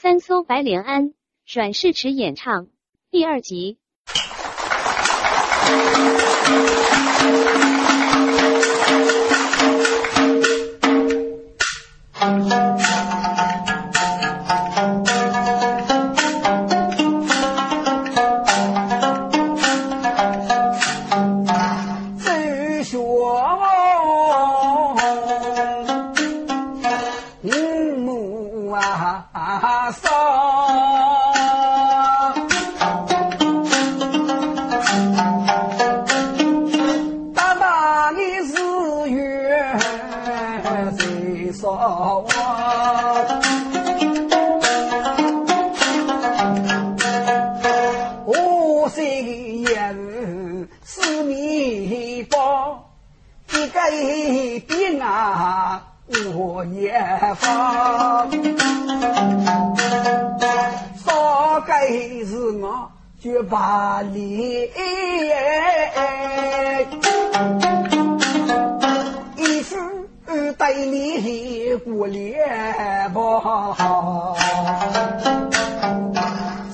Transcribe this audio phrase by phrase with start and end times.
[0.00, 1.12] 三艘白莲庵，
[1.44, 2.68] 阮世池演唱
[3.10, 3.78] 第二集。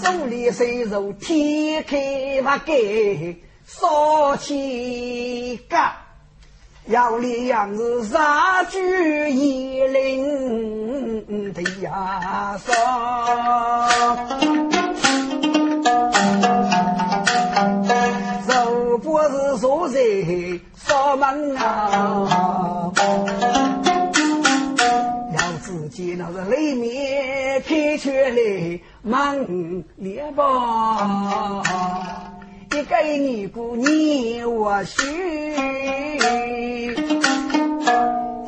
[0.03, 5.93] 手里虽肉天开不给，烧起干，
[6.87, 12.75] 要里样子杀猪一领的呀烧。
[19.31, 19.99] 是坐在
[20.77, 22.93] 烧门啊，
[25.95, 29.47] 见那个里面开出来忙
[29.95, 31.71] 烈吧，
[32.73, 35.01] 一个尼姑念我许，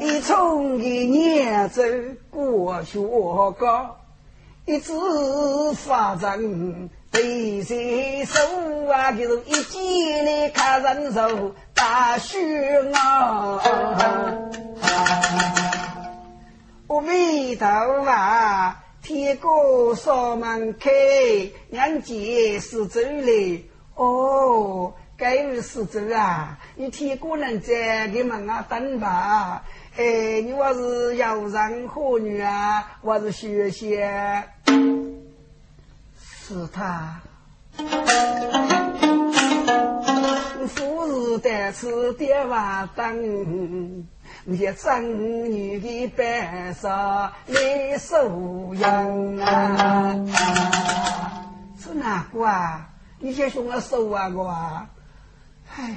[0.01, 1.83] 一从一年走
[2.31, 2.99] 过学
[3.53, 3.97] 高，
[4.65, 4.93] 一直
[5.77, 6.41] 发展。
[7.09, 7.77] 背在
[8.27, 8.41] 手
[8.93, 12.37] 啊，就是一见来看人手大雪
[12.93, 13.63] 啊！
[16.89, 17.67] 我回头
[18.05, 20.89] 啊，天哥锁门开，
[21.69, 23.61] 人见是走来
[23.97, 26.57] 哦，该日是走啊！
[26.77, 29.65] 你天哥能在给门啊等吧？
[29.97, 34.45] 哎，你我是要上妇女啊，我是学仙。
[36.21, 37.21] 是他，
[40.69, 44.07] 富士带此爹娃等，
[44.49, 50.15] 一正女的白纱来收养啊！
[51.77, 52.89] 是哪个啊？
[53.19, 54.89] 你先送我收啊我啊！
[55.75, 55.97] 唉，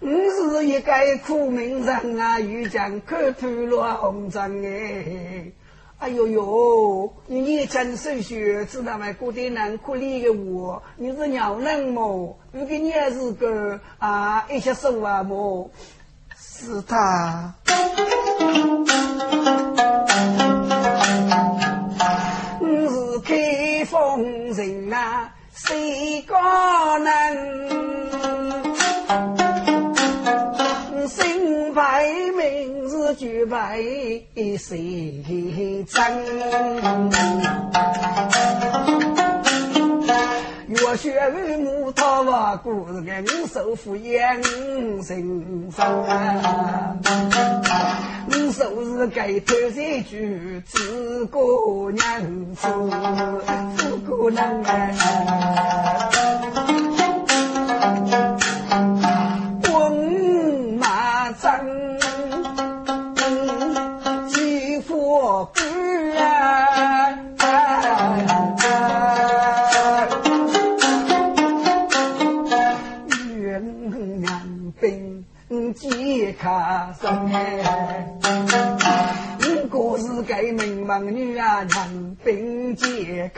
[0.00, 0.92] 我是一个
[1.26, 5.46] 苦命人啊，遇见可头落红尘哎。
[6.00, 9.10] 哎呦呦，你年轻手学，知道吗？
[9.14, 12.38] 过得难可怜的我，你是鸟人么？
[12.52, 15.70] 如果你也是个啊，一些手啊么？
[16.60, 17.54] 是他，
[22.60, 27.08] 我是开封人啊，谁高能？
[31.06, 32.04] 新牌
[32.36, 33.80] 名字举牌
[34.58, 35.22] 谁
[35.88, 36.02] 争？
[40.70, 46.94] 我学为母桃花故事个五首富养人生啊，
[48.28, 51.40] 五手是给头三句，自个
[51.92, 52.20] 娘
[52.54, 52.68] 子，
[53.78, 54.90] 自个娘啊。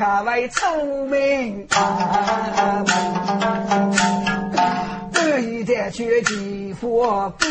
[0.00, 2.82] 肩卡为聪明啊，
[5.12, 7.02] 半夜的却几副
[7.38, 7.46] 鬼，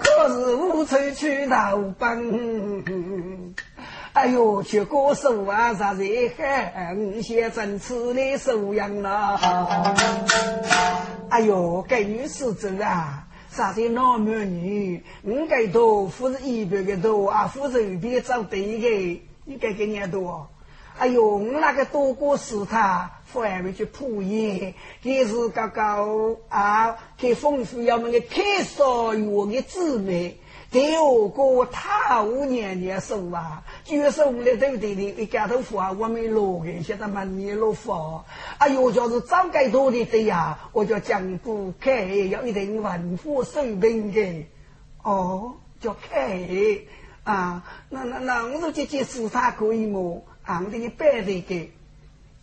[0.00, 2.84] 可是无处去逃奔。
[4.14, 6.04] 哎呦，去过手啊，啥在
[6.36, 7.22] 喊？
[7.22, 9.94] 先正吃的收养了。
[11.30, 15.02] 哎呦，该女士走啊，啥些老美女？
[15.20, 20.48] 你该多，不是一百个多啊，不是随便找对的，你该给人多。
[20.98, 30.38] 哎呦，我那个多过是他，还没去铺业，给是刚刚啊，给丰富要么个开少有的姊妹。
[30.70, 38.22] 第二个他五年年收啊，就是我们的对对的一家头富啊，我们落的现在满年落富。
[38.58, 44.46] 哎呦，就是早该多的对呀，我叫讲不开，要一定文化水平的。
[45.02, 46.38] 哦，叫开
[47.24, 50.24] 啊，那那那我说这件事他可以么？
[50.44, 51.70] 俺的一百的个，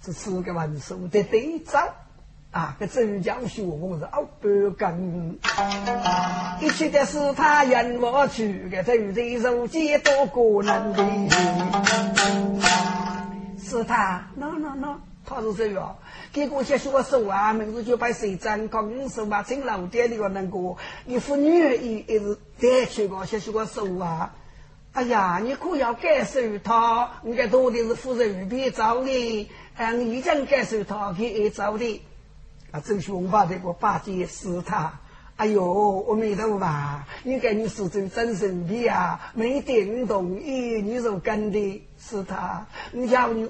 [0.01, 1.95] 这四个文书的对照。
[2.51, 5.37] 啊，个周江学问是二百根，
[6.59, 11.03] 一切的是他引我去，个周贼如几多个能的，
[13.61, 15.95] 是他，no no no，他是谁哟？
[16.33, 20.75] 结果些学手啊，明日就把谁张刚手嘛，进老店里个那个，
[21.05, 24.33] 你妇女一一直带去个些学手啊。
[24.91, 32.01] 哎呀，你可要感受他，你该多的是夫人别找的，嗯，你讲感受他，给找的。
[32.71, 34.99] 啊，周雄把这个八戒是他，
[35.37, 35.63] 哎呦，
[36.07, 37.07] 我没头吧？
[37.23, 43.49] 应该你是真真神秘啊，没电动，咦，你就跟的是他，你叫你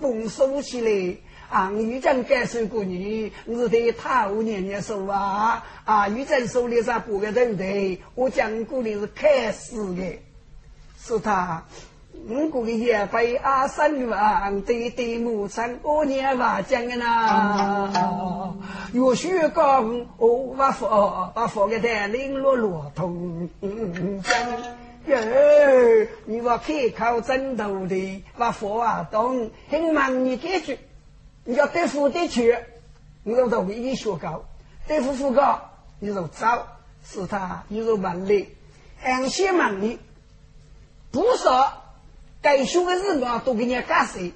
[0.00, 1.16] 动手起来
[1.48, 1.70] 啊！
[1.70, 6.06] 你讲感受过你，我是对他五年年说啊啊！
[6.06, 8.00] 你讲手里啥不个对不对？
[8.14, 10.18] 我讲过的是开始的，
[11.04, 11.64] 是他。
[12.28, 18.54] 五个月被阿三王对对母亲过年话讲的呐，
[18.92, 23.48] 有许讲我把佛把佛给他领落落通
[24.22, 24.40] 讲，
[25.06, 30.78] 哟，你话开口真头的把佛啊懂，很忙你解决，
[31.44, 32.56] 你要对付得去，
[33.24, 34.44] 你要同意学高，
[34.86, 35.60] 对付副高，
[35.98, 36.28] 你就走
[37.04, 38.48] 是他，你就问你，
[39.02, 39.98] 俺先问你，
[41.12, 41.70] 不说。
[42.40, 44.32] 该修的日嘛都给你干谁？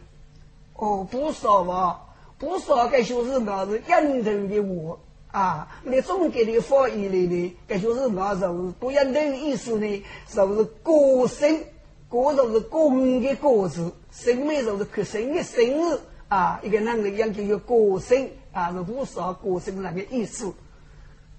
[0.74, 2.02] 哦，不少嘛，
[2.38, 5.00] 不少该修日嘛是引头的我
[5.32, 5.66] 啊！
[5.82, 11.64] 你总给你发一类的，该修日嘛就是不引头意思呢，就是个性，
[12.08, 16.60] 个就是公的个字，生命就是克生的生日啊！
[16.62, 20.54] 一个男的养就有个性啊，是不少个性那个意思。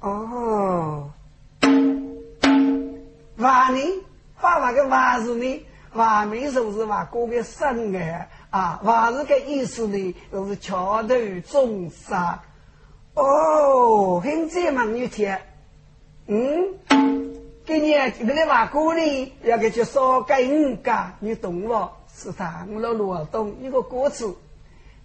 [0.01, 1.09] 哦，
[3.39, 3.79] 话呢？
[4.37, 5.65] 发那个话字呢？
[5.93, 11.15] 话没说是话过个生哎啊，话是个意思呢，就是桥头
[11.47, 12.41] 种沙。
[13.15, 15.41] 哦，很这么一天，
[16.27, 16.75] 嗯，
[17.65, 21.89] 给你给你话过呢，要给去烧给五家，你懂不？
[22.13, 24.35] 是他，我老罗懂一个歌词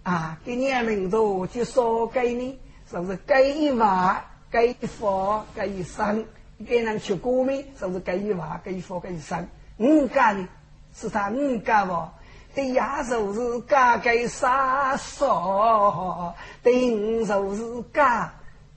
[0.03, 2.59] 啊，给你名头就烧给你，
[2.91, 3.19] 是不是？
[3.27, 6.25] 给一瓦，给一房，给一山，
[6.65, 7.65] 给人吃过没？
[7.79, 8.01] 是不是？
[8.01, 9.49] 给一瓦，给一房，给一山，
[9.79, 10.49] 五家呢？
[10.95, 12.11] 是他五家哦，
[12.55, 18.31] 对呀，就是家给杀少，对五就是家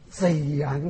[0.10, 0.82] 这样，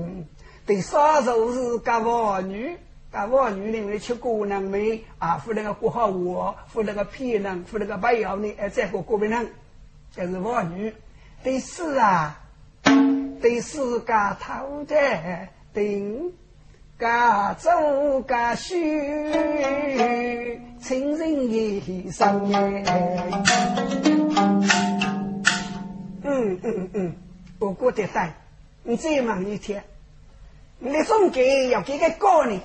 [0.67, 2.77] 对杀就是家王女，
[3.11, 9.49] 家王女呢，为吃姑娘妹啊，付那个过好活，付那个皮囊，付那个白药呢，哎，再过过别人，
[10.15, 10.93] 这是王女。
[11.43, 12.39] 第四啊，
[13.41, 14.95] 第四家头的
[15.73, 16.31] 顶。
[16.97, 18.73] 家走家修，
[20.81, 22.83] 亲人一生耶。
[26.23, 27.15] 嗯嗯嗯，
[27.59, 28.33] 我过得带，
[28.83, 29.83] 你再忙一天，
[30.79, 32.61] 你总给要给个高呢。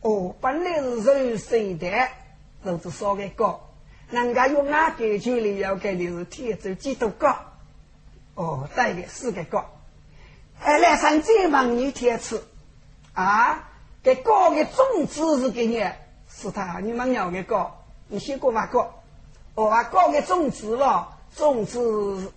[0.00, 2.08] 哦，本来是肉身的，
[2.64, 3.68] 就是少个高。
[4.10, 7.36] 人家用哪个距离要给的是天走几多高？
[8.34, 9.66] 哦，带个四个高。
[10.62, 12.40] 哎，来上再忙一天吃。
[13.12, 13.67] 啊，
[14.08, 15.84] 给高个种子是给你，
[16.30, 17.70] 是他你们要的高，
[18.06, 18.90] 你先过把高，
[19.54, 22.32] 我把高的种子了，种子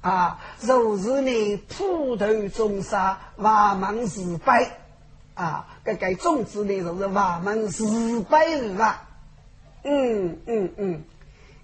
[0.00, 4.68] 啊，如是你，普头种沙，万门是百
[5.34, 7.84] 啊，这个种子呢，就是万门是
[8.22, 9.08] 百是吧？
[9.84, 11.04] 嗯嗯嗯，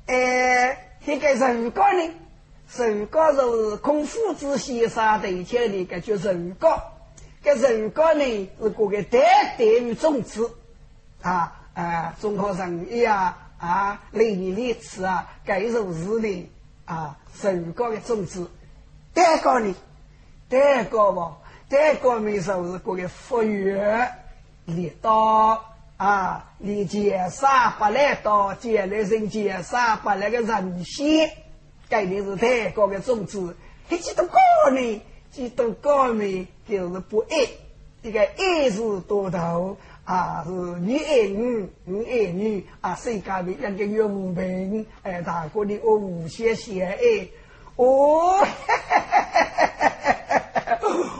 [0.06, 2.14] 哎，这个人高呢，
[2.76, 6.80] 人高是孔夫子先生对前的，个叫人高。
[7.42, 10.50] 这人高呢是过个代代于种子
[11.22, 16.50] 啊啊，中考生一啊啊，历年历次啊，该如是呢
[16.84, 18.50] 啊，人高的种子，
[19.14, 19.74] 代高呢，
[20.48, 21.32] 代高不？
[21.68, 24.10] 代高没说是过个福月
[24.64, 25.62] 立刀
[25.96, 31.30] 啊，立剑杀不来刀，剑来人剑杀不来个人仙，
[31.88, 33.56] 该的是代高的种子，
[33.88, 34.38] 还几多高
[34.72, 35.02] 呢？
[35.38, 36.48] 几多高呢？
[36.68, 37.46] 就是不爱，
[38.02, 47.28] 这个爱字多头啊，是你爱我，我爱你啊，世界里两个月无平，哎，大哥你我无限相爱，
[47.76, 48.44] 哦，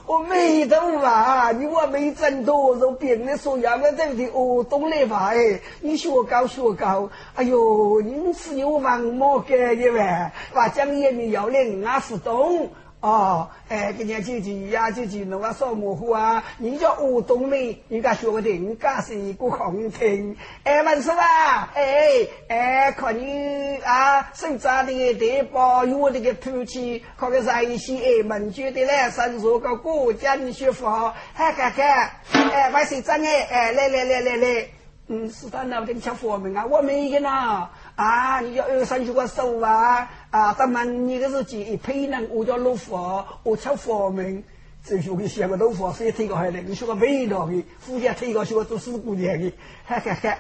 [0.05, 1.53] 我没懂吧？
[1.53, 5.29] 你我没挣多少别人说要我这的哦，懂了吧？
[5.33, 10.33] 哎，你学高学高，哎呦，你是有王毛干的呗？
[10.53, 12.69] 话讲也你要来俺不懂。
[13.01, 16.43] 哦，哎，今年姐姐呀，姐姐弄个扫模糊啊！
[16.59, 20.37] 你叫吴东梅，你家学个定，家是一个空听。
[20.65, 34.67] 哎，文叔啊，哎哎，看你啊，手扎的对包，我这个土气，看个在一些哎，门觉的来，身做个过江学佛，还看看，哎，外谁长哎，哎，来来来来来，
[35.07, 37.69] 嗯，是他那边吃佛门啊，我没有呢。
[37.99, 38.39] 啊！
[38.39, 40.09] 你叫二三十个手啊！
[40.31, 42.17] 啊，咱们你个是几配呢？
[42.31, 44.45] 我叫老佛，我吃佛门，
[44.85, 46.63] 这学个写个老佛，谁推个下来？
[46.65, 49.53] 你学个味道的，夫家推个学个做四姑娘的，
[49.85, 50.39] 哈哈哈。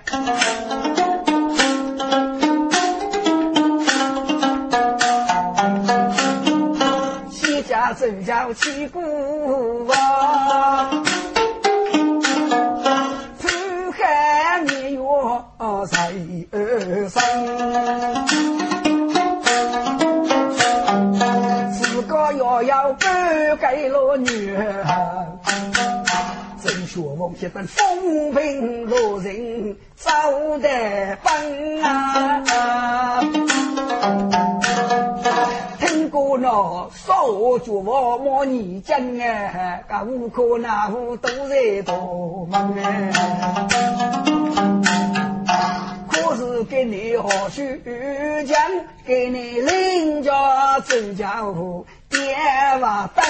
[7.28, 11.02] 七家走叫七姑啊。
[15.86, 16.12] 在
[16.50, 17.20] 二生，
[21.72, 23.08] 自个要要嫁
[23.56, 25.26] 给了女儿，
[26.62, 30.10] 正学问些等风平浪静走
[30.58, 33.20] 得奔啊！
[35.78, 36.48] 听过那
[36.92, 43.12] 少主我莫你讲哎，噶无可那户都在多忙哎。
[46.30, 47.80] 我是给你好许
[48.46, 48.60] 讲，
[49.06, 53.24] 给你领家走江湖，点瓦灯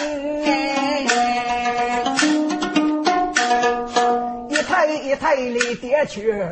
[4.50, 6.44] 一台一台的点去，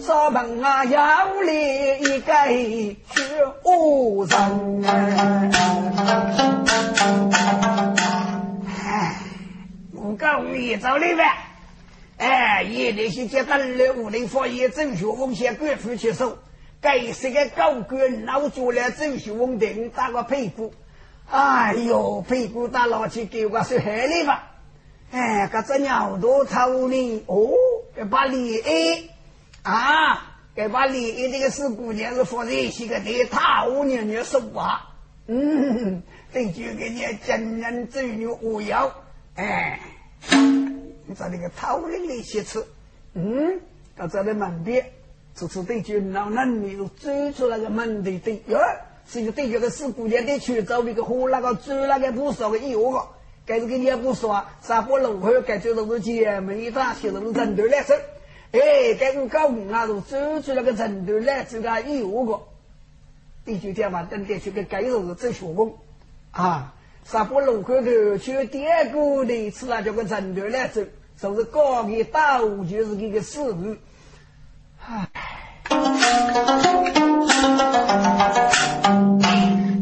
[0.00, 1.04] 上门啊要
[1.42, 2.32] 来一个
[3.10, 3.22] 去
[3.62, 4.82] 无人。
[8.86, 9.16] 哎，
[9.94, 11.47] 我告你走了呗。
[12.18, 16.38] 哎，也那些接单了，武林法业正学风险官府接手，
[16.80, 20.74] 该是个高官老做了正学问定打个屁股，
[21.30, 24.50] 哎呦，屁股打老去给我是害你吧？
[25.12, 27.22] 哎，这只鸟多头呢？
[27.26, 27.50] 哦，
[27.94, 29.10] 给把李 A
[29.62, 34.88] 啊，给把李 A 这个四姑娘是放在一起个的，他五年年说话，
[35.28, 38.92] 嗯，这就给你真人真有无药，
[39.36, 39.78] 哎。
[41.08, 42.66] 你在那个讨论的些词，
[43.14, 43.58] 嗯，
[43.96, 44.84] 到这里门边，
[45.34, 48.60] 这次对军老男女又追出那个门的对，哟，
[49.08, 53.08] 是一个对这个四姑娘的去找那个和那个追那个不少的以后个，
[53.46, 57.96] 该是个也不说，啥不路口该就都是姐妹大写的都成对来说，
[58.52, 62.40] 哎，该我搞啊，都追出那个成对来这个以后个，
[63.46, 65.72] 第九天嘛，等点去个该是走学问
[66.32, 66.74] 啊，
[67.10, 70.82] 啥不路口头去第二个的吃那叫个成对来走。
[71.20, 73.74] 就是高给大武，就是这个事物。
[74.86, 75.08] 唉，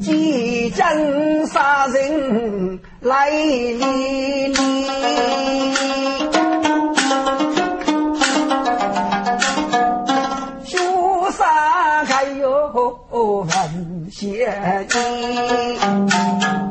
[0.01, 4.55] 即将杀人来哩哩，
[10.65, 12.49] 凶杀还有
[13.43, 16.66] 万险哩。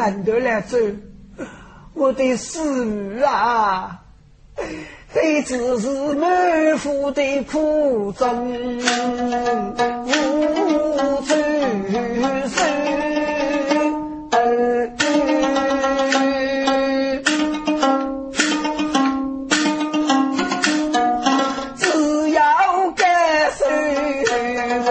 [0.00, 0.78] 唉，真的来走。
[1.94, 3.98] 我的师女啊，
[5.12, 8.80] 这只是满腹的苦衷，无
[11.22, 11.34] 处
[12.46, 12.62] 诉。
[21.76, 22.40] 只要
[22.94, 23.04] 感
[23.50, 23.64] 受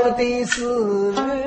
[0.01, 1.46] 我的思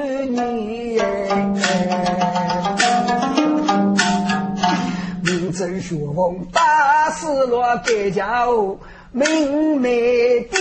[5.80, 8.76] 雪峰，大师落盖叫
[9.12, 10.58] 明媚的，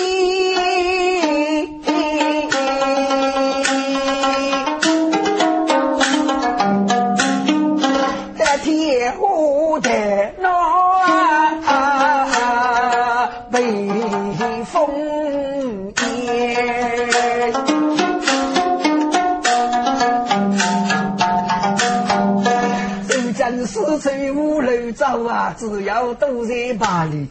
[25.58, 27.28] 只要都在巴黎。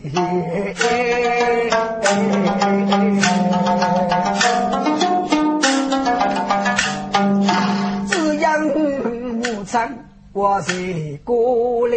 [8.08, 9.94] 只养牧场
[10.32, 11.96] 我是过来，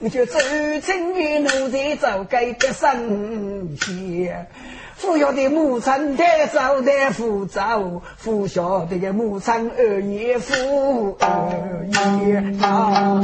[0.00, 0.38] 我就走
[0.82, 4.46] 进于奴才走改革生前。
[4.96, 11.86] 富小的牧场太早太浮躁，富小的个牧场二爷富二
[12.24, 13.22] 爷啊，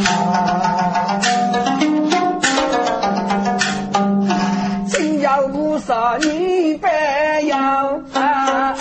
[5.23, 8.75] 要不少你白要啊。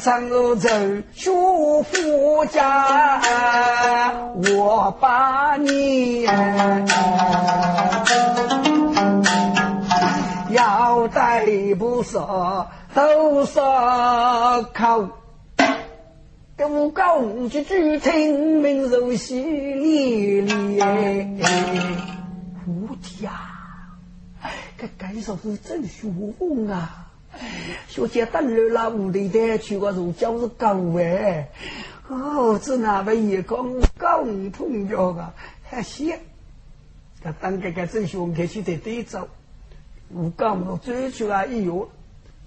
[0.00, 0.68] 上路走，
[1.12, 3.20] 舒服家，
[4.54, 6.22] 我把你
[10.50, 11.44] 要带
[11.76, 15.17] 不少，都少口。
[16.66, 21.40] 我讲几句，听明如洗哩哩。
[22.66, 27.12] 我天啊，这该说是真学问啊！
[27.86, 31.48] 小姐等了那屋里的去过如教是高哎，
[32.08, 36.16] 哦，这那位也讲高碰着个还行。
[37.22, 39.28] 他当个个正兄开始得对走，
[40.12, 41.88] 我讲我追求啊，哎呦，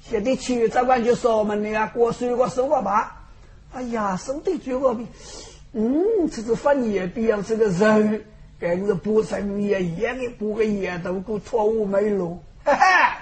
[0.02, 3.20] 现在去早晚就烧门的啊，过水果收我吧。
[3.74, 5.08] 哎呀，收的最我比，
[5.72, 8.26] 嗯，这是饭也比要这个人，
[8.60, 13.18] 跟个补生也一样的，补个叶都够错误没路，哈哈。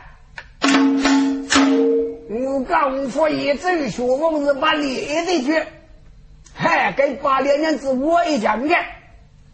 [2.31, 5.63] 我刚说一走，学问是把脸的去，
[6.55, 8.75] 嗨，跟八两年子我一讲的，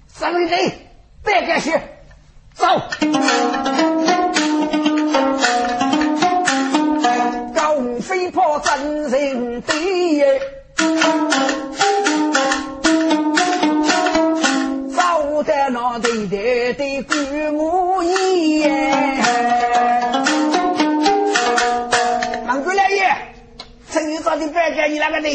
[0.08, 0.72] 三位队
[1.26, 1.82] 别干些，
[2.54, 2.66] 走。
[7.54, 9.74] 高飞炮真人第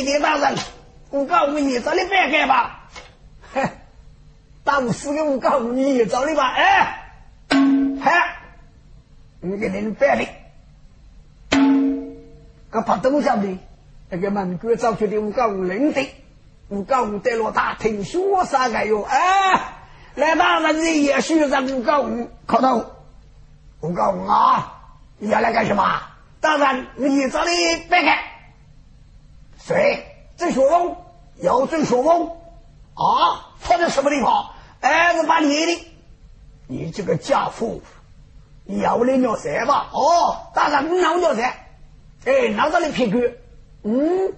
[0.02, 0.58] 干，你那个内地大人，
[1.10, 2.88] 我告诉你，找你别干吧。
[3.52, 3.68] 嘿，
[4.64, 6.52] 当时的我告诉你，找你吧。
[6.52, 7.12] 哎，
[7.50, 8.10] 嘿，
[9.40, 10.26] 你给人别的，
[12.70, 13.58] 个拍东下的，
[14.08, 16.08] 那个门口找出的我告诉人的，
[16.68, 19.02] 我告诉在罗大听说啥个哟？
[19.02, 19.18] 哎，
[20.14, 22.86] 来大人的也许让我告诉靠头，
[23.80, 24.80] 我告诉啊，
[25.18, 26.02] 你要来干什么？
[26.40, 27.50] 大人，你找你
[27.88, 28.29] 别干。
[29.64, 30.04] 谁？
[30.36, 30.96] 郑学峰，
[31.36, 32.28] 有郑学峰
[32.94, 33.52] 啊？
[33.62, 34.50] 他在什么地方？
[34.80, 35.86] 儿子把你的，
[36.66, 37.82] 你这个家父，
[38.64, 39.90] 要你鸟谁吧？
[39.92, 41.44] 哦，大人，你闹鸟谁？
[42.24, 43.20] 哎，闹到你屁股。
[43.82, 44.32] 嗯，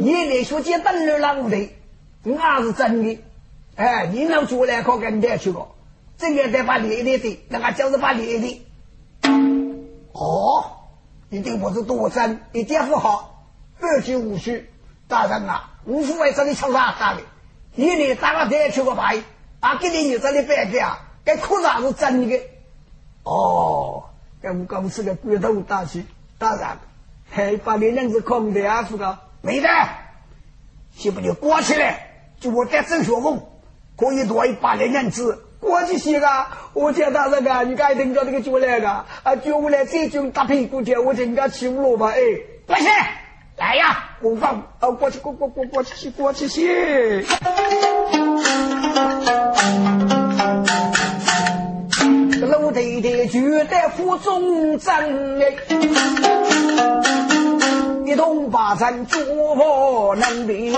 [0.00, 1.70] 你连学姐等了那屋的，
[2.22, 3.22] 那是真的。
[3.76, 5.74] 哎，你闹出来可跟人去过，
[6.16, 8.66] 这个得把你的的，那个就是把你的。
[10.12, 10.64] 哦，
[11.28, 13.39] 一定不是多真，一点不好。
[13.90, 14.70] 二句无虚，
[15.08, 17.20] 大人啊，无父为这里敲啥打的？
[17.74, 19.20] 你呢打个电去个牌，
[19.58, 22.40] 啊，给你你这里白给啊，该裤衩是真的。
[23.24, 24.04] 哦，
[24.40, 26.06] 该我公司的骨头大气，
[26.38, 26.66] 大人，
[27.30, 29.68] 还把你娘子空的啊，是个没得，
[30.94, 33.42] 先把你挂起来，就我带郑学峰，
[33.96, 42.12] 可以多一百两银子，过去些个，我见大人啊，你该听到这个脚来个，啊，叫我来这种大屁股钱，我就应该欺负了吧？
[42.12, 42.20] 哎，
[42.66, 42.86] 不行。
[43.60, 47.26] 来呀，我放，呃，过去，过过过过去，过去去。
[52.32, 55.04] 这老太太就在府中站
[55.42, 55.52] 哎，
[58.06, 59.18] 一同把咱祝
[59.54, 60.72] 福难平。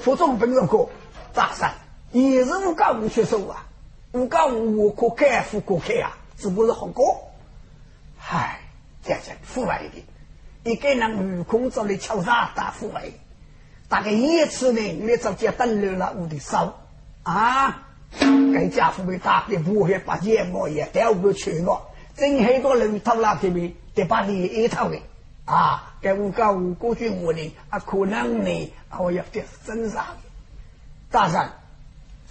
[0.00, 0.90] 府中不用过，
[1.32, 1.70] 咋算？
[2.10, 3.62] 也是我刚去收啊。
[4.12, 7.30] 我讲我可开富可开啊，只不过是好过。
[8.28, 8.60] 唉，
[9.02, 10.04] 讲讲富外一点，
[10.64, 13.04] 一个人悟空找来敲诈打富外，
[13.88, 16.74] 大概一次呢，你直接登了了我的手
[17.22, 17.82] 啊！
[18.54, 21.82] 该家父为打的不会把钱我也调过去了，
[22.16, 24.98] 真很多人偷那片面，得把你一套的
[25.44, 25.94] 啊！
[26.00, 30.04] 该我讲我过去我呢啊，可能呢我要得真上
[31.10, 31.52] 大山。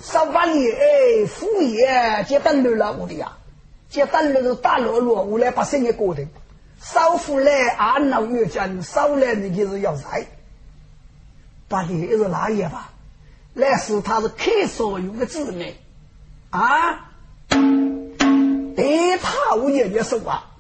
[0.02, 3.38] 上班里哎，副业接单路了我的呀，
[3.90, 6.28] 接单了是大落落，我来把生意过的。
[6.80, 10.26] 少富来俺老岳讲，少来你就是要财。
[11.68, 12.92] 把你是哪爷吧？
[13.54, 15.74] 那是他是开所有的子民
[16.50, 17.10] 啊，
[17.48, 20.52] 对他我也接受啊。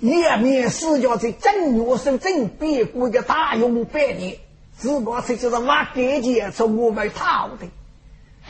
[0.00, 4.38] 一面是叫在正月生正别过个大用百年，
[4.78, 7.66] 只不过是就是挖根钱从我们讨的。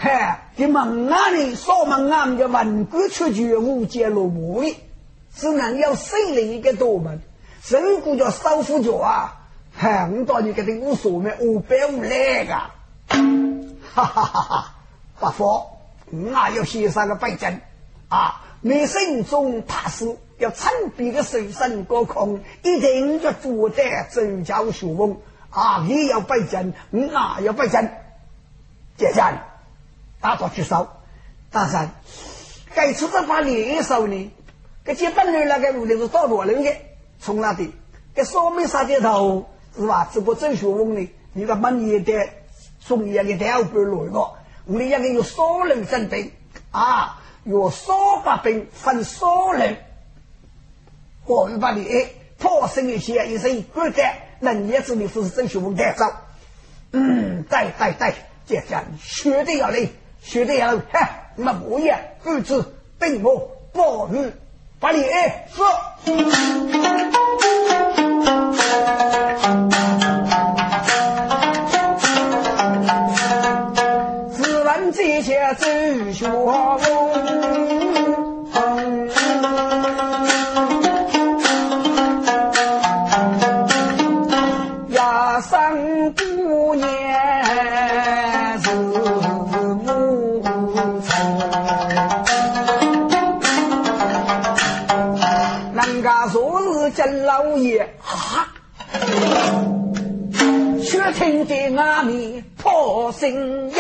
[0.03, 4.75] 嗨，这门啊呢，扫门啊，就文官出去五街落幕的，
[5.35, 7.21] 只能要省了一个多门，
[7.69, 9.43] 如果叫少夫脚啊，
[9.77, 12.55] 嗨，我到你给他无所谓，五百五来个，
[13.93, 14.75] 哈哈哈哈，
[15.19, 15.67] 不服，
[16.11, 17.61] 我要先上个背景
[18.09, 20.17] 啊，你心中踏实。
[20.39, 25.19] 要参比的水深过空，一定要做得周朝学问
[25.51, 25.85] 啊！
[25.87, 27.91] 你要拜阵，你啊要背景，
[28.97, 29.50] 接着
[30.21, 30.89] 打到举手。
[31.51, 31.91] 大山，
[32.75, 34.31] 该出这把猎手呢？
[34.85, 36.71] 这接本来那个屋里是到罗人的，
[37.19, 37.75] 从那里，
[38.15, 40.09] 这上面杀的头是吧？
[40.13, 41.11] 这个周学问呢？
[41.33, 42.29] 你个门也得
[42.87, 44.19] 中央的第二半路个，
[44.65, 46.33] 我们应该有少人准备
[46.71, 47.93] 啊，有少
[48.25, 49.77] 把兵分少人。
[51.27, 51.89] 我们把你
[52.39, 54.03] 破生一些一生不得，
[54.41, 56.05] 那也是你不是真学问带走。
[56.93, 58.15] 嗯，对对对，
[58.47, 59.89] 这讲学的要来，
[60.23, 64.33] 学的要嗨，那不一样，儿子并我暴雨，
[64.79, 65.03] 把你
[65.53, 65.67] 说。
[74.33, 77.20] 自问这些真学问。
[101.21, 103.77] 听见阿弥破声音，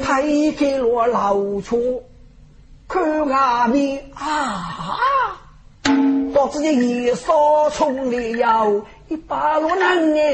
[0.00, 2.04] 推开了老厝，
[2.86, 5.36] 看阿弥啊，
[6.32, 8.70] 到自己一扫冲里要
[9.08, 10.30] 一把路难哎，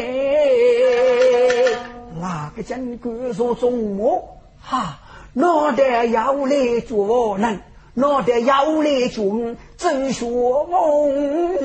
[2.20, 4.28] 那个将军说中午
[4.60, 4.98] 哈。
[5.32, 7.60] 脑袋要来做人，
[7.94, 11.58] 脑袋要来做真学问。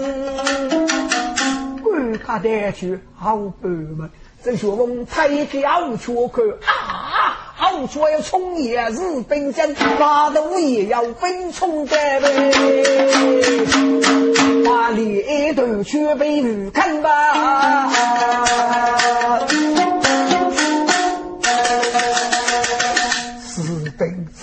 [1.81, 4.09] 观他带去好伯们，
[4.43, 7.37] 真学问太跳出去啊！
[7.55, 12.51] 好处要冲也日本军，大都也要分冲的呗。
[14.65, 17.89] 把里头去被女看吧。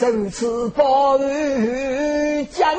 [0.01, 2.75] 如此暴雨将，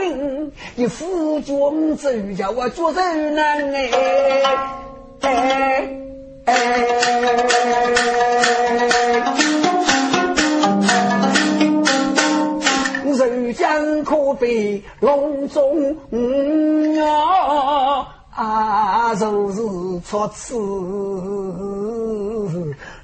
[0.75, 3.91] 一副军走叫我做人难哎
[5.21, 5.87] 哎！
[13.17, 15.95] 人将可悲笼中
[16.99, 18.07] 啊。
[18.33, 19.61] 啊，若是
[20.09, 20.55] 出此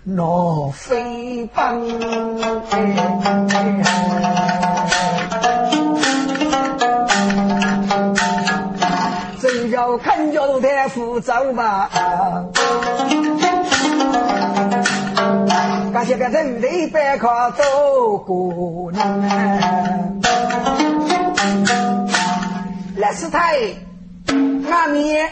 [0.09, 1.99] 闹飞奔，
[9.37, 11.89] 只要看着太浮躁吧。
[15.91, 20.21] 感谢个人类百科走过难，
[22.95, 23.57] 来师太。
[24.71, 25.27] 阿面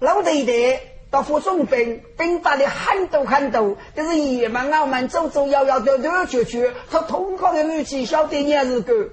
[0.00, 0.76] 老弟弟
[1.10, 9.08] 到府中兵，兵打的很多很多，但是野蛮傲慢走走摇摇跺跺去去，他通靠的武器晓得你是个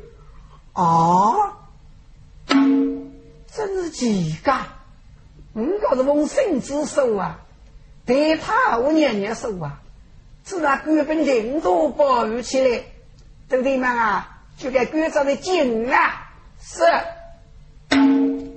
[0.73, 1.57] 啊，
[2.47, 4.59] 真是奇怪，
[5.53, 7.39] 我可是奉圣之手啊，
[8.05, 9.81] 对他我年年手啊，
[10.43, 12.83] 自然官兵领导保护起来，
[13.49, 16.83] 兄弟们啊，就该官长的紧啊，是。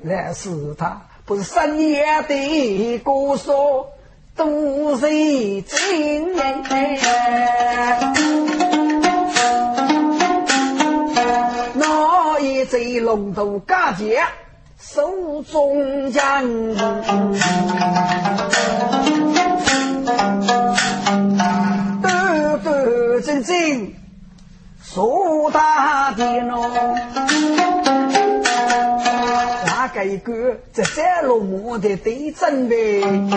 [0.03, 3.88] 来是他，不是深夜的歌说，
[4.36, 5.08] 都是
[5.62, 6.62] 真人。
[11.74, 14.22] 那一贼龙头嘎杰，
[14.78, 16.44] 手中枪，
[23.24, 23.92] 正正，
[24.80, 26.24] 说大的
[29.96, 30.04] 喏。
[30.04, 33.30] 一个在山落木的对准备，一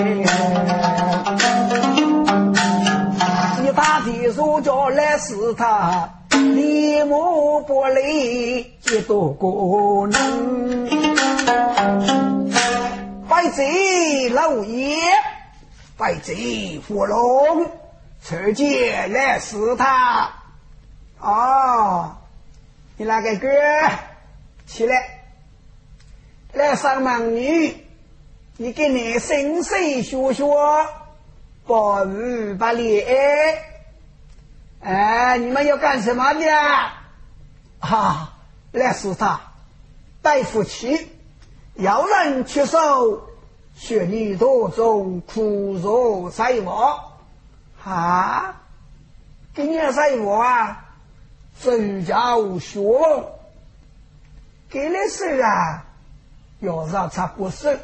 [3.74, 9.48] 大的说叫来是他，立木不离几多个
[10.08, 10.90] 人，
[13.28, 14.98] 拜贼老爷，
[15.98, 17.66] 拜贼佛龙，
[18.22, 20.30] 出见来是他，
[21.22, 22.18] 哦，
[22.98, 23.48] 你那个哥
[24.68, 25.19] 起来。
[26.54, 27.76] 来上门女，
[28.58, 30.46] 你给你生生学学
[31.68, 33.64] 保护把脸。
[34.82, 36.46] 哎，你们要干什么的？
[37.80, 38.34] 啊，
[38.72, 39.40] 来是他
[40.22, 41.10] 带夫妻，
[41.76, 43.30] 要人去手，
[43.76, 47.00] 学你多种苦若塞我。
[47.84, 48.62] 啊，
[49.54, 50.86] 给你塞我啊，
[51.62, 53.26] 周家学问，
[54.70, 55.86] 给的是啊，
[56.60, 57.80] 要让他不是。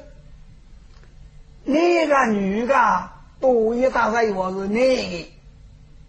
[1.64, 3.10] 那个女的，
[3.40, 5.28] 多一大塞我是那个。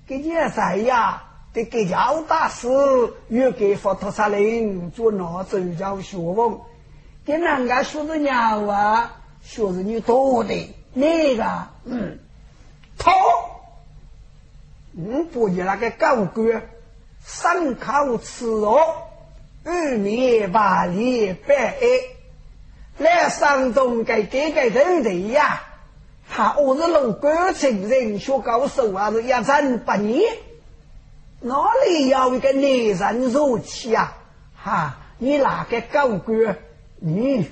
[0.06, 2.68] 给你在呀，得给教大师，
[3.28, 6.60] 又给佛陀萨林做那周教学问，
[7.24, 10.54] 给人家学的鸟啊，学的你多的
[10.92, 12.18] 那个，嗯，
[12.96, 13.10] 他，
[14.96, 16.62] 嗯，不你那个高官，
[17.20, 18.78] 三口吃肉，
[19.64, 21.78] 二年八里百爱，
[22.98, 25.62] 来山东给给给人的呀。
[26.28, 30.22] 他我是龙哥成人学高手啊，是一战八年，
[31.40, 31.54] 哪
[31.86, 32.62] 里要一个男
[33.14, 34.16] 人入气啊？
[34.56, 36.58] 哈，你哪个高官？
[36.98, 37.48] 你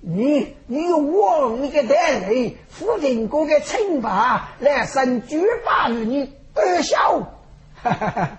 [0.00, 7.20] 你你用我你个带来，父亲哥个清白来生举把与你得笑，
[7.82, 8.30] 哈哈哈！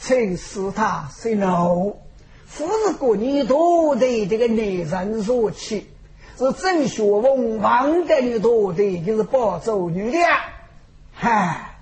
[0.00, 1.98] 陈师他谁怒？
[2.46, 5.90] 父子过你多的这个男人入气。
[6.38, 10.18] 是郑学问王德女多的，就是保州女的，
[11.14, 11.78] 嗨，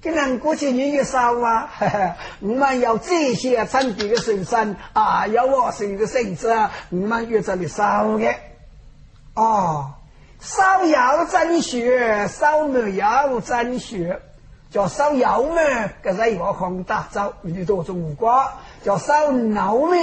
[0.00, 1.68] 跟人过去女的少啊，
[2.38, 6.54] 我们要这些真地的神山啊，要我生的孙子，
[6.90, 8.32] 我们越这里少的，
[9.34, 9.94] 哦，
[10.38, 14.20] 少要真学，少没要真学，
[14.70, 15.56] 叫少要么，
[16.04, 18.52] 搿是一个红大招，你多种无瓜，
[18.84, 19.96] 叫少闹么，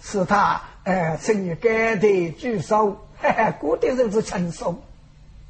[0.00, 0.62] 是他。
[0.88, 4.80] 哎，趁你该的举手，嘿嘿，过的日子轻松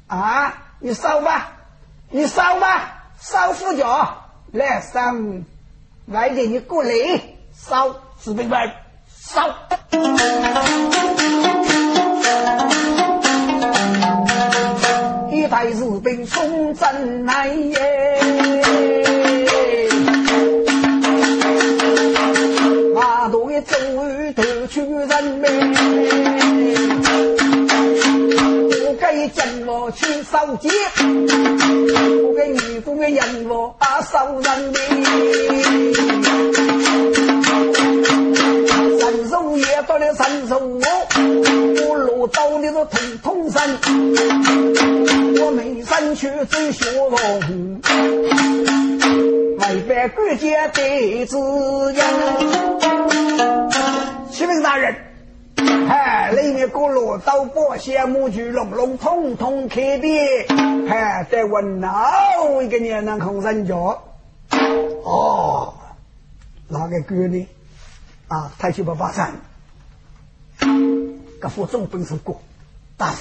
[0.07, 0.53] 啊！
[0.79, 1.53] 你烧吧，
[2.09, 5.45] 你烧吧，烧副脚来上，
[6.07, 6.91] 外地你过来
[7.53, 8.59] 烧，士兵们
[9.07, 9.47] 烧，
[15.31, 18.68] 一排士兵冲阵来耶。
[29.71, 34.73] 我去烧街，我给女工的人我啊烧人命，
[38.99, 40.81] 神手也到了神手我，
[41.87, 43.61] 我落刀的是通通神，
[45.39, 47.79] 我眉山去追雪龙，
[49.59, 51.37] 为百国家的滋
[51.93, 52.07] 养。
[54.31, 54.95] 启禀大人，
[55.89, 60.45] 哎，里面各路刀宝线木具龙龙通通开遍，
[60.89, 62.11] 哎，在问哪
[62.61, 64.03] 一个年能空人脚？
[65.03, 65.73] 哦，
[66.67, 67.47] 哪个哥呢？
[68.27, 69.33] 啊，太极八八三，
[71.39, 72.41] 个副总本是过
[72.97, 73.17] 大人，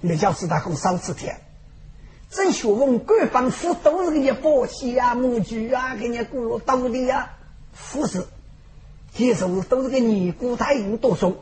[0.00, 1.40] 你叫四大公少次天，
[2.30, 7.30] 正学问官方副都是给你宝线啊木具啊，给你各路刀的呀，
[7.72, 8.26] 副是。
[9.14, 11.36] 其实都是个尼姑太有多送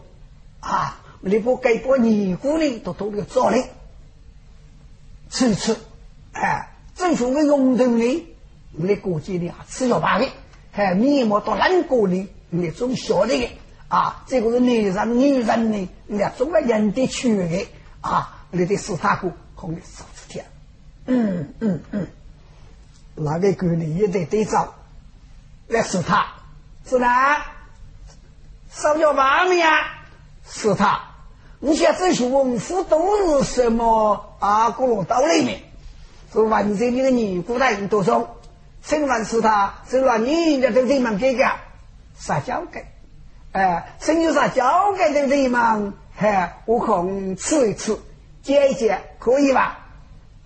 [0.60, 1.00] 啊！
[1.20, 3.58] 你不给过尼姑呢，都都那个造的。
[5.28, 5.76] 其次，
[6.32, 8.26] 哎，政府的用人呢，
[8.72, 10.28] 你估计呢吃要罢的，
[10.72, 13.50] 还面膜到烂过呢，那种小的
[13.88, 17.66] 啊，这个是男人女人呢，你总个人的区的
[18.00, 20.46] 啊，你的四大姑红的少子天，
[21.06, 22.06] 嗯嗯嗯，
[23.16, 24.74] 那个管理也得对照
[25.66, 26.26] 来试他，
[26.86, 27.57] 是吧？
[28.78, 29.68] 烧叫妈咪呀，
[30.48, 31.00] 是他。
[31.58, 34.70] 你像这些文书都是什么啊？
[34.70, 35.60] 古罗道里面
[36.32, 38.38] 是完整的尼姑大人多说，
[38.80, 41.44] 请问是他，是让你人家都这么给个
[42.16, 42.86] 撒交给，
[43.50, 47.98] 哎，甚至啥交给的地方，嗨，我空吃一吃，
[48.42, 49.86] 接一接，可以吧？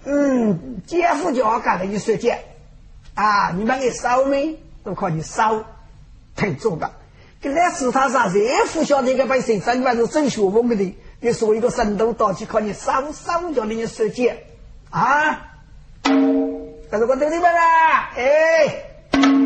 [0.05, 2.43] 嗯，接副就要干的一说接
[3.15, 4.59] 啊，你们给烧没？
[4.83, 5.63] 都靠你烧，
[6.35, 6.91] 挺重的。
[7.43, 8.29] 跟来是他啥？
[8.29, 8.41] 热
[8.73, 10.97] 乎晓得个百姓，真管是真学问的的。
[11.19, 14.33] 你说一个神都到去靠你烧烧叫你设计
[14.91, 15.41] 啊！
[16.05, 18.85] 但是我对你们啦，哎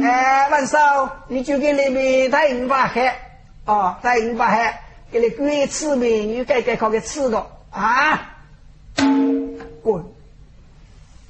[0.02, 3.18] 哎，晚上你就给那边带五把海
[3.64, 8.36] 啊，带五把海，给你鬼吃面，你该该靠给吃个啊！
[9.82, 10.04] 滚！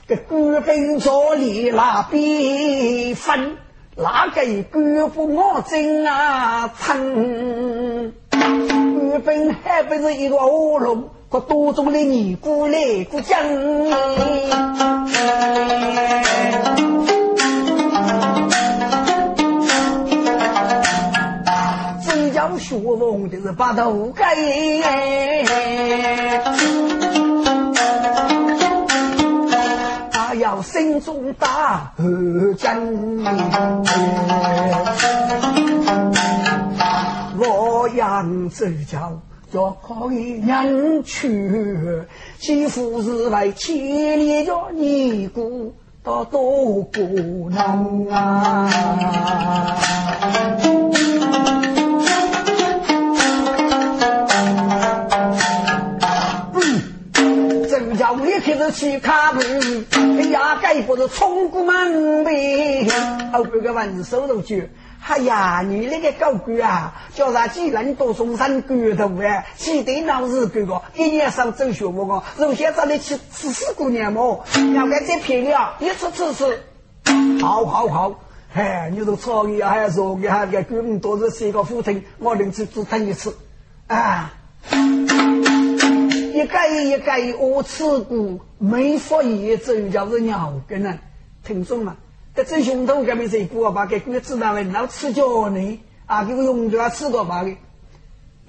[0.09, 3.57] 这官兵坐里那边分。
[3.99, 8.13] 哪个官府我真啊称？
[8.31, 12.79] 官兵还不是一个恶龙，可多种的尼姑来
[13.11, 13.39] 过江。
[22.07, 24.37] 真叫学问就是把头盖。
[30.47, 31.93] 要心中大
[32.57, 33.17] 真，
[37.37, 39.21] 洛阳州教
[39.53, 42.07] 就可以人去，
[42.39, 48.71] 几乎是为千里叫尼姑到多不能啊。
[58.77, 59.87] 去开门，
[60.19, 62.87] 哎呀，该不是冲过门呗？
[63.33, 64.69] 后边个文手都句，
[65.03, 67.49] 哎呀，你那个高官啊，叫啥？
[67.49, 74.45] 既然都送上官头哎，起得闹日哥哥，一年上走学问哦，如现在你去吃死姑娘么？
[74.75, 76.63] 要该再便宜啊，一次吃吃，
[77.41, 78.21] 好好好，
[78.53, 83.35] 哎，你说创意还说给还给官多是写个副厅，我能去只等一次
[83.87, 84.35] 啊。
[86.37, 90.99] 一改一改，我吃过没发一，只有叫是鸟根呢？
[91.43, 91.97] 听说嘛？
[92.35, 95.81] 这这胸头干没谁过把给鬼知道了，老吃脚呢？
[96.05, 97.57] 啊，给我用着吃个把的，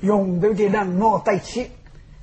[0.01, 1.71] 用头的人脑袋起，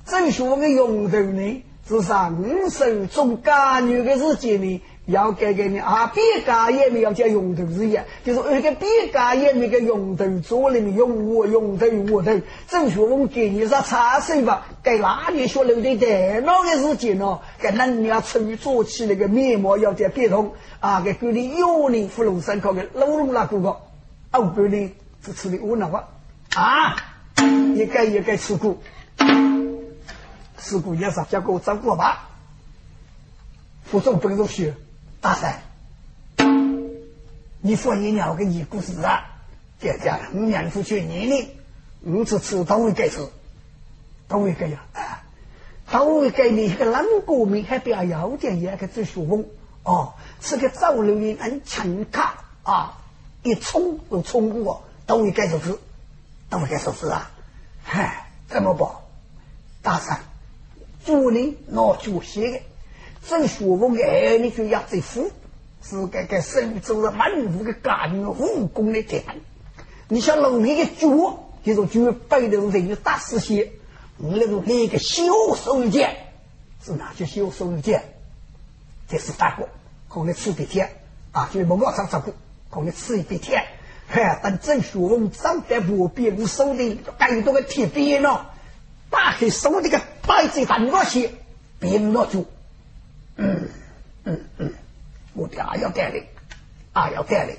[0.05, 4.83] 正说个用头呢，是上手中干女的时间呢。
[5.05, 12.31] 要改改你啊，别家也没有叫用头日样，就是那个别家也没个用头做里面用我用头我头，
[12.67, 23.77] 正学问给你说茶水吧，给哪里学楼的电脑的事情哦，给人要去做起那个面膜要点变通啊，给给你幺零芙蓉山考个老龙那哥哥，
[24.31, 24.91] 哦，给你
[25.23, 26.07] 只吃的我那话
[26.55, 26.95] 啊，
[27.75, 28.75] 一个一个吃过，
[30.57, 32.27] 吃过也是叫给我照顾吧，
[33.83, 34.73] 服从本入学。
[35.25, 35.51] 大婶，
[37.59, 39.25] 你说你两个一故事啊？
[39.79, 41.49] 姐姐，五年出去年龄，
[42.03, 43.31] 五次次都会改次，
[44.27, 44.85] 都会改呀！
[44.93, 45.23] 啊，
[45.89, 52.99] 都会给你一个冷国民还不要有点一个最舒服哦，是个走路的很轻卡啊，
[53.41, 55.75] 一冲就冲过，都会改手势，
[56.51, 57.31] 都会改手势啊！
[57.83, 58.87] 嗨，怎么办？
[59.81, 60.17] 大婶，
[61.03, 62.61] 祝你拿主席的。
[63.27, 65.31] 正学问的儿女就要这副，
[65.81, 69.23] 是该该生做了满屋的家庭武功的天。
[70.07, 73.71] 你像农民的脚，就是脚背头人有大事些，
[74.17, 75.23] 你那个那个小
[75.55, 76.15] 手一件，
[76.83, 78.03] 是哪些小手一件？
[79.07, 79.67] 这是大哥，
[80.07, 80.91] 可能吃一天
[81.31, 82.33] 啊，就莫往上照顾，
[82.69, 83.65] 可能吃一笔天。
[84.07, 88.51] 嗨，等正学问长在无边无手的，该多个铁鞭了，
[89.09, 91.31] 打开手这个摆子很多些，
[91.79, 92.45] 别人拿住。
[93.37, 93.69] 嗯
[94.23, 94.73] 嗯嗯，
[95.33, 96.23] 我的还要带领，
[96.93, 97.55] 还要带领。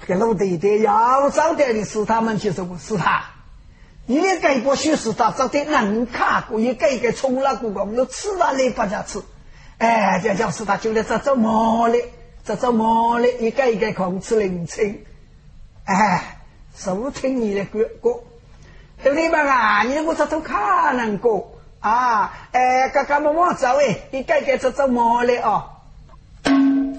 [0.00, 3.24] 这个老弟弟要找带的是他们，就是我是他。
[4.06, 9.20] 你的改不许是他找的能卡过，一个一个冲了过，我们都吃了来不家吃。
[9.78, 12.12] 哎，这叫是他就来这做毛嘞，
[12.44, 15.04] 这做毛嘞，一个一个空吃零清。
[15.84, 16.38] 哎，
[16.74, 18.20] 收听你的歌歌，
[19.02, 19.40] 对不对嘛？
[19.40, 20.52] 啊，你我这都可
[20.92, 21.57] 能过。
[21.80, 25.70] 啊，哎，刚刚么么走哎，你该该做做么嘞哦？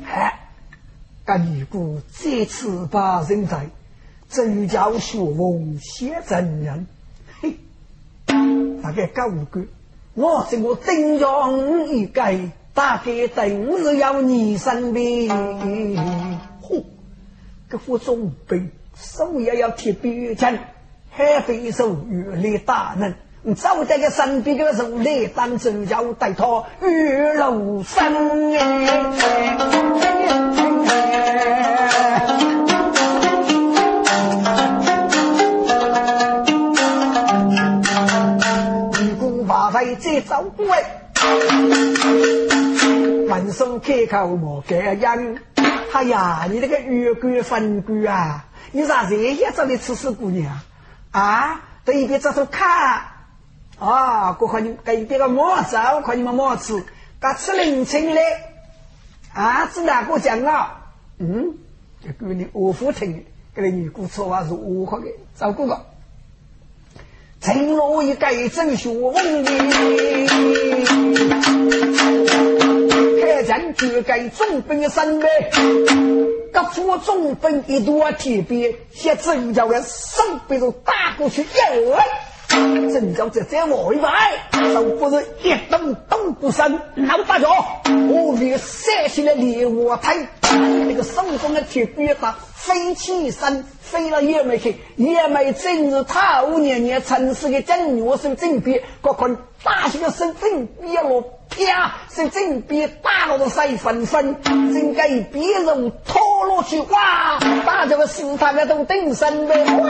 [0.05, 0.39] 哎，
[1.25, 3.67] 干尼姑这次把人才，
[4.29, 6.87] 真叫学问写真人，
[7.41, 7.57] 嘿，
[8.81, 9.65] 大概搞五个，
[10.13, 12.39] 我这个真让一改，
[12.73, 15.27] 大概等是要你身边，
[16.61, 16.85] 嚯，
[17.69, 20.57] 这副中兵手也要铁臂枪，
[21.11, 23.13] 还非手越力大能。
[23.55, 28.13] 走在个身边个时来当真要带他玉楼山
[28.53, 28.57] 哎，
[39.01, 40.83] 一股把费再走哎，
[43.29, 45.37] 闻声开口莫感恩。
[45.93, 50.59] 哎呀，你那个月桂分桂啊，你咋这样子的吃死姑娘
[51.11, 51.61] 啊？
[51.85, 53.01] 这一边这头看。
[53.79, 56.83] 啊，过看你给别个莫走，看你们莫吃，
[57.19, 58.21] 噶吃零清嘞，
[59.33, 60.91] 啊，是哪个讲啊？
[61.17, 61.57] 嗯，
[62.03, 63.25] 就给你我父听，
[63.55, 65.07] 给你姑说话是我好的，
[65.37, 65.85] 照顾个。
[67.39, 69.51] 承诺一改正学问的，
[73.21, 75.27] 开战就该重兵三倍，
[76.51, 81.47] 各出重兵一多铁鞭，写真叫人上辈子打过去，耶！
[82.49, 84.09] 正叫这在我一摆，
[84.73, 86.79] 都不是一动动不生。
[86.95, 87.47] 老大家，
[88.09, 92.21] 我与三星的猎物台，那个手中的铁鞭子
[92.55, 101.23] 飞起身，飞了也没去，也没真是他五年年城市的正月手正边，我看大型的手正边了。
[101.57, 101.95] 呀！
[102.13, 107.39] 是正边打了个水纷纷，正给别人拖落去，哇！
[107.65, 109.89] 把这个石头个都顶上呗，哇！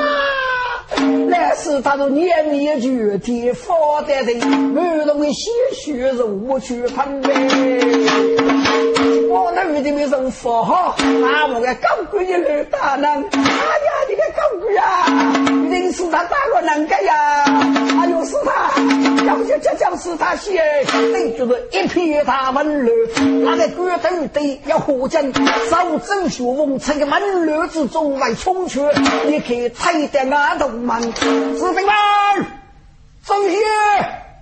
[1.28, 4.41] 那是他的年年绝天发的人，
[4.76, 7.30] 儿童的鲜血入去喷呗。
[9.30, 15.05] 我那儿子没人发哈，啊，我个高贵的刘大人，哎呀，你个高贵啊！
[15.70, 17.43] 认识他打个能干呀？
[18.01, 18.72] 哎呦，是他，
[19.49, 22.91] 要不就叫叫是他写，对，就是一片大门楼，
[23.45, 28.79] 那个官头的要火将，手正学问，从个门楼之中来冲去，
[29.25, 30.69] 你看踩的那头。
[30.69, 31.93] 们，士兵们，
[33.25, 33.57] 正学，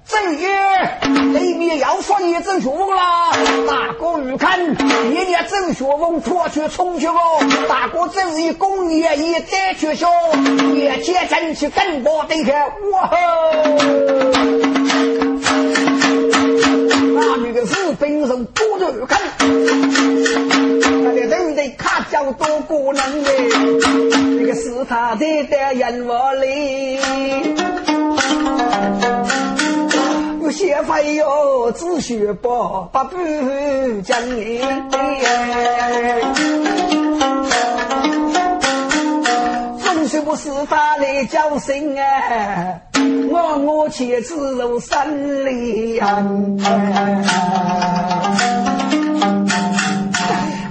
[0.07, 0.47] 正学，
[1.33, 3.31] 那边要放一正学问啦！
[3.67, 7.39] 大哥你看，一年正学问拖去冲去哦！
[7.67, 10.07] 大哥这是工业一带去学，
[10.73, 14.66] 一天争取更多的看，哇吼！
[17.19, 23.31] 那女的士兵从多着看，那个人的卡叫多过能的。
[24.59, 26.99] 是他的的人我里，
[30.41, 32.49] 有些费哟，只学不
[32.91, 34.59] 不不讲理。
[39.83, 42.81] 总是不是他的叫声啊？
[43.25, 46.07] 我我且只入山里啊！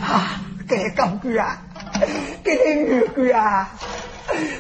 [0.02, 1.58] 啊，该高官啊！
[2.44, 3.68] 给你女婿啊！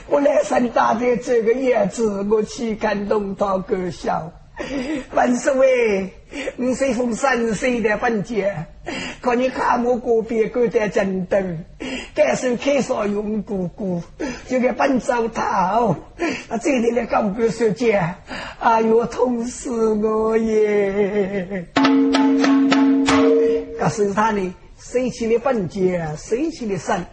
[0.08, 4.30] 我来生大的这个叶子，我去感动到个笑？
[5.14, 6.10] 万岁喂，
[6.56, 8.66] 你随风三岁的本节，
[9.20, 11.38] 可你看我个别个在争斗，
[12.14, 14.02] 该是开少用姑姑，
[14.46, 15.42] 就给本走头，
[16.48, 18.02] 啊，这里来刚不说姐，
[18.60, 21.66] 哎呦，痛死我耶！
[23.78, 27.04] 可是他呢，谁起的本节，谁起的身？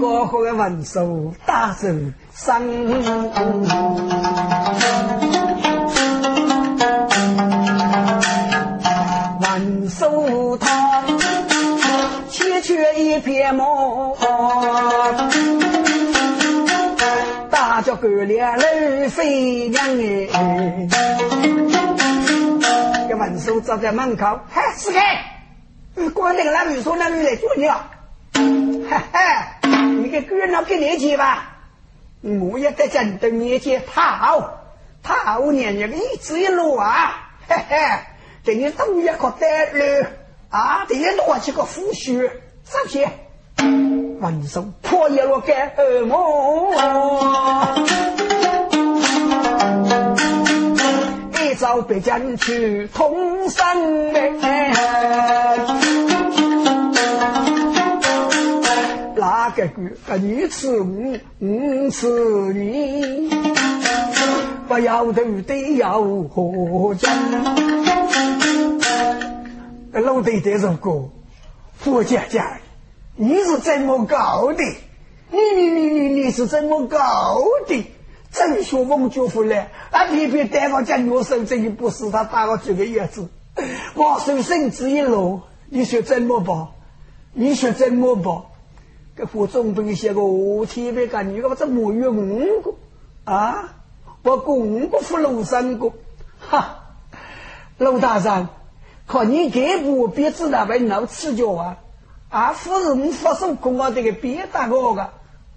[0.00, 1.88] 高呼的文手大手
[2.34, 2.92] 生，
[13.12, 14.16] 一片毛，
[17.50, 19.84] 大脚狗脸泪飞娘
[20.32, 20.88] 哎！
[23.06, 25.02] 这文手站在门口，嗨，死开！
[26.14, 27.90] 关那个男女说男女来做你了，
[28.88, 29.58] 哈哈。
[30.00, 31.58] 你给哥那给年纪吧，
[32.22, 34.62] 我也在真的年纪好，
[35.02, 37.76] 好年年一直一路啊，嘿嘿，
[38.42, 40.06] 等于东一个带路
[40.48, 42.30] 啊，等于多几个夫婿，
[42.72, 43.06] 这些
[44.20, 46.70] 文手破一路干二毛，
[51.42, 54.40] 一朝北疆去通山门。
[59.16, 62.08] 哪个女个你吃我，我吃
[62.54, 63.28] 你，
[64.66, 67.10] 不要头的要何家？
[69.92, 71.10] 老弟这首歌，
[71.84, 72.46] 我讲讲，
[73.22, 74.64] 你是怎么搞的？
[75.30, 76.98] 你你你你你是怎么搞
[77.68, 77.86] 的？
[78.32, 83.28] 真学问就回来，啊偏偏带我讲我手这一不是他打我这个叶子，
[83.94, 86.66] 我手绳子一落，你说怎么办？
[87.32, 88.42] 你说怎么办？
[89.16, 92.74] 这副总兵写个我天别干，你个这没有五个
[93.22, 93.76] 啊！
[94.24, 95.92] 我五个俘虏三个，
[96.40, 96.80] 哈！
[97.78, 98.48] 陆大山，
[99.06, 101.76] 看你这部别子那边闹吃脚啊！
[102.32, 105.10] 啊，夫人发手跟我这个别打我个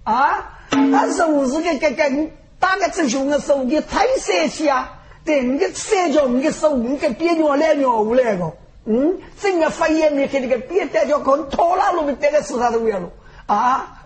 [0.04, 0.50] 啊！
[0.68, 2.28] 但是我是个个个
[2.60, 4.98] 打个这熊的手，你太生气啊！
[5.24, 8.52] 对，你个三脚，你个手，你个别尿来尿无来个，
[8.84, 13.08] 嗯，整个肺炎没给那个别带脚，可拖拉路面带个死他都要了。
[13.46, 14.02] 啊，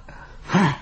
[0.53, 0.79] 唉，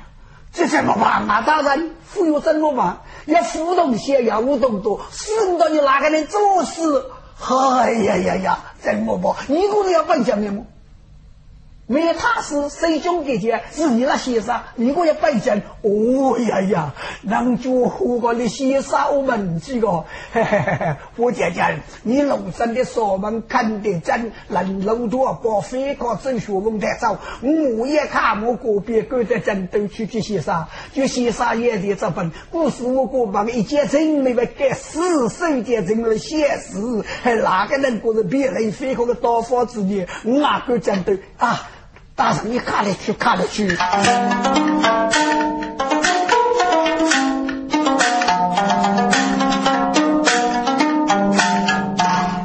[0.52, 1.24] 这怎么办？
[1.24, 2.98] 马大人，服药怎么办？
[3.24, 6.82] 要互动些，要互动多，死不到你哪个人做事？
[7.40, 9.32] 哎呀呀呀，怎么办？
[9.48, 10.64] 一个人要办下面吗？
[11.88, 15.60] 为他是水中的姐，是你那先生，你我要背讲。
[15.80, 27.18] 哦呀呀，能就活过的先生我们几个，嘿 嘿嘿嘿，我姐姐，你农村的锁门看得真，人路多，把飞过正学问带走。
[27.78, 36.76] 我也看我个别狗在战斗去去先生，就先生也的这本，不是我个帮一件真没为给死手间成了现实，
[37.22, 41.70] 还哪个能过得别人飞过的刀法之年，哪个战斗啊？
[42.18, 43.68] 大圣，你看得去，看得去。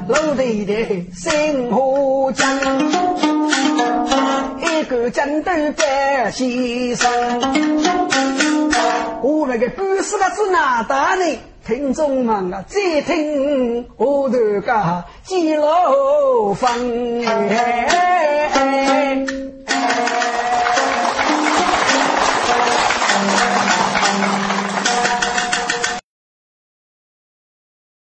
[0.07, 2.47] 老弟的生活讲，
[4.61, 7.09] 一个战斗在牺牲。
[9.23, 11.39] 我那个故事的是哪大呢？
[11.65, 17.23] 听众们啊，再听我这个记录风。
[19.83, 20.32] Amém.